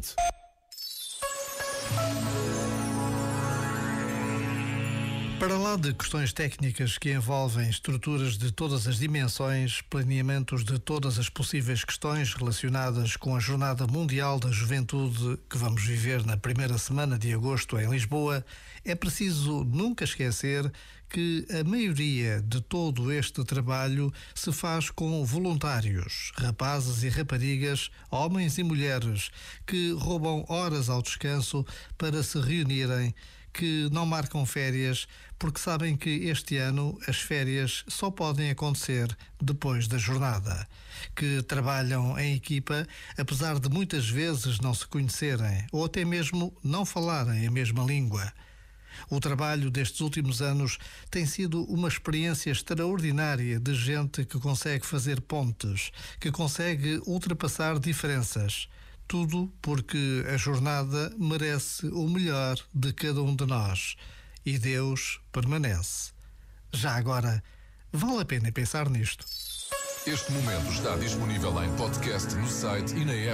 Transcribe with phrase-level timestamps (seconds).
[0.00, 0.39] Notes.
[5.40, 11.18] Para lá de questões técnicas que envolvem estruturas de todas as dimensões, planeamentos de todas
[11.18, 16.76] as possíveis questões relacionadas com a Jornada Mundial da Juventude que vamos viver na primeira
[16.76, 18.44] semana de agosto em Lisboa,
[18.84, 20.70] é preciso nunca esquecer
[21.08, 28.58] que a maioria de todo este trabalho se faz com voluntários, rapazes e raparigas, homens
[28.58, 29.30] e mulheres,
[29.66, 31.64] que roubam horas ao descanso
[31.96, 33.14] para se reunirem
[33.52, 35.06] que não marcam férias
[35.38, 40.68] porque sabem que este ano as férias só podem acontecer depois da jornada.
[41.16, 42.86] Que trabalham em equipa,
[43.16, 48.32] apesar de muitas vezes não se conhecerem ou até mesmo não falarem a mesma língua.
[49.08, 50.78] O trabalho destes últimos anos
[51.10, 55.90] tem sido uma experiência extraordinária de gente que consegue fazer pontes,
[56.20, 58.68] que consegue ultrapassar diferenças
[59.10, 63.96] tudo porque a jornada merece o melhor de cada um de nós
[64.46, 66.12] e Deus permanece.
[66.72, 67.42] Já agora,
[67.92, 69.26] vale a pena pensar nisto.
[70.06, 73.28] Este momento está disponível em podcast no site e na app.